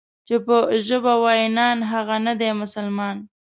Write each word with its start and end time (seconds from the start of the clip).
چې 0.27 0.35
په 0.45 0.57
ژبه 0.87 1.13
وای 1.23 1.41
نان، 1.57 1.77
هغه 1.91 2.15
نه 2.25 2.33
دی 2.39 2.49
مسلمان. 2.61 3.17